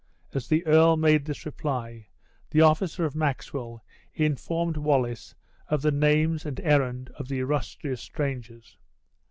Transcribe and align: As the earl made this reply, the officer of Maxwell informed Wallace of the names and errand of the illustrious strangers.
As 0.33 0.47
the 0.47 0.65
earl 0.65 0.97
made 0.97 1.25
this 1.25 1.45
reply, 1.45 2.07
the 2.49 2.61
officer 2.61 3.05
of 3.05 3.13
Maxwell 3.13 3.83
informed 4.15 4.75
Wallace 4.75 5.35
of 5.67 5.83
the 5.83 5.91
names 5.91 6.43
and 6.43 6.59
errand 6.61 7.11
of 7.17 7.27
the 7.27 7.37
illustrious 7.39 8.01
strangers. 8.01 8.77